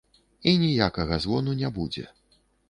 [0.51, 2.09] І ніякага звону не будзе.